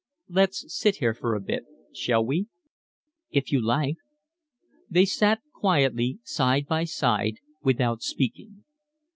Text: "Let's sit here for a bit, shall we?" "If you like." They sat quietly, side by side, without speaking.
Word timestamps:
"Let's 0.29 0.65
sit 0.75 0.95
here 0.95 1.13
for 1.13 1.35
a 1.35 1.39
bit, 1.39 1.63
shall 1.93 2.25
we?" 2.25 2.47
"If 3.29 3.51
you 3.51 3.63
like." 3.63 3.97
They 4.89 5.05
sat 5.05 5.41
quietly, 5.53 6.17
side 6.23 6.65
by 6.65 6.85
side, 6.85 7.35
without 7.61 8.01
speaking. 8.01 8.63